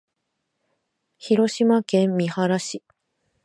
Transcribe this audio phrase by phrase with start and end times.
[1.19, 2.81] 広島県三原市